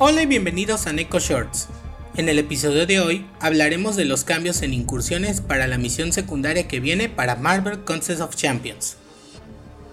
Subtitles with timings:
[0.00, 1.66] Hola y bienvenidos a Neko Shorts.
[2.14, 6.68] En el episodio de hoy hablaremos de los cambios en incursiones para la misión secundaria
[6.68, 8.96] que viene para Marvel Contest of Champions.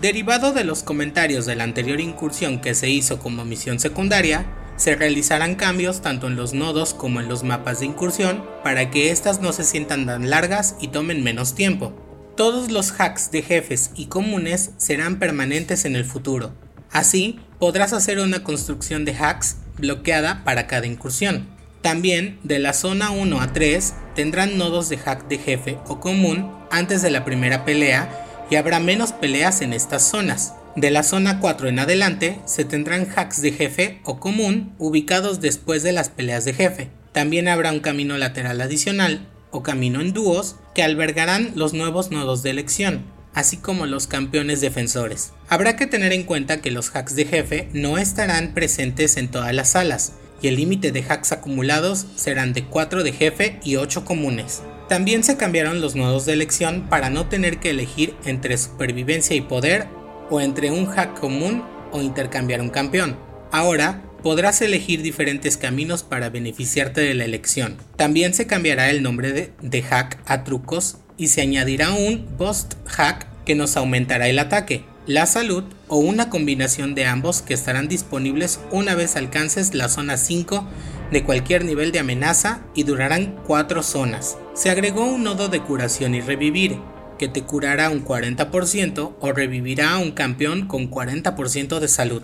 [0.00, 4.46] Derivado de los comentarios de la anterior incursión que se hizo como misión secundaria,
[4.76, 9.10] se realizarán cambios tanto en los nodos como en los mapas de incursión para que
[9.10, 11.92] éstas no se sientan tan largas y tomen menos tiempo.
[12.38, 16.54] Todos los hacks de jefes y comunes serán permanentes en el futuro.
[16.92, 21.48] Así, podrás hacer una construcción de hacks bloqueada para cada incursión.
[21.82, 26.50] También, de la zona 1 a 3 tendrán nodos de hack de jefe o común
[26.70, 30.54] antes de la primera pelea y habrá menos peleas en estas zonas.
[30.76, 35.82] De la zona 4 en adelante se tendrán hacks de jefe o común ubicados después
[35.82, 36.90] de las peleas de jefe.
[37.12, 42.42] También habrá un camino lateral adicional o camino en dúos que albergarán los nuevos nodos
[42.42, 43.04] de elección,
[43.34, 45.32] así como los campeones defensores.
[45.48, 49.54] Habrá que tener en cuenta que los hacks de jefe no estarán presentes en todas
[49.54, 54.04] las salas, y el límite de hacks acumulados serán de 4 de jefe y 8
[54.04, 54.62] comunes.
[54.88, 59.40] También se cambiaron los nodos de elección para no tener que elegir entre supervivencia y
[59.40, 59.86] poder
[60.30, 63.16] o entre un hack común o intercambiar un campeón.
[63.52, 67.76] Ahora podrás elegir diferentes caminos para beneficiarte de la elección.
[67.96, 72.76] También se cambiará el nombre de, de hack a trucos y se añadirá un Boost
[72.86, 77.88] Hack que nos aumentará el ataque, la salud o una combinación de ambos que estarán
[77.88, 80.66] disponibles una vez alcances la zona 5
[81.12, 84.38] de cualquier nivel de amenaza y durarán 4 zonas.
[84.54, 86.78] Se agregó un nodo de curación y revivir,
[87.18, 92.22] que te curará un 40% o revivirá a un campeón con 40% de salud.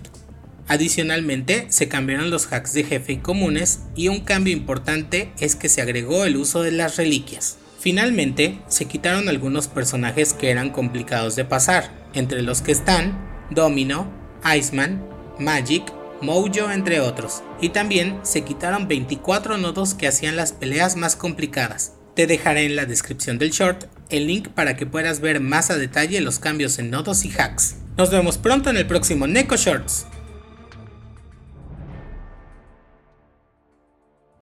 [0.68, 5.82] Adicionalmente, se cambiaron los hacks de jefe comunes y un cambio importante es que se
[5.82, 7.58] agregó el uso de las reliquias.
[7.86, 13.16] Finalmente, se quitaron algunos personajes que eran complicados de pasar, entre los que están
[13.52, 14.10] Domino,
[14.44, 15.06] Iceman,
[15.38, 15.84] Magic,
[16.20, 21.92] Mojo entre otros, y también se quitaron 24 nodos que hacían las peleas más complicadas.
[22.16, 25.76] Te dejaré en la descripción del short el link para que puedas ver más a
[25.76, 27.76] detalle los cambios en nodos y hacks.
[27.96, 30.06] Nos vemos pronto en el próximo Neko Shorts.